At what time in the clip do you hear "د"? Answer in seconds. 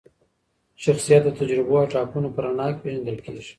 1.25-1.29